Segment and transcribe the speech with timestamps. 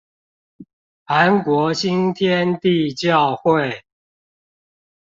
[1.05, 3.83] 韓國新天地教會